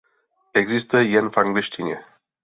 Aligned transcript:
Existuje 0.53 1.03
jen 1.07 1.29
v 1.29 1.37
angličtině. 1.37 1.99